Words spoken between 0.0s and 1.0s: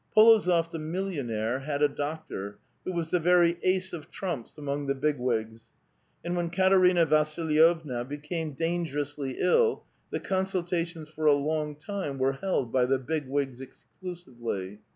P61ozof the